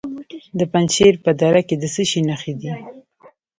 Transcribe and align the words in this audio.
د 0.59 0.61
پنجشیر 0.71 1.13
په 1.25 1.31
دره 1.39 1.61
کې 1.67 1.75
د 1.81 1.83
څه 1.93 2.03
شي 2.09 2.21
نښې 2.27 2.53
دي؟ 2.59 2.71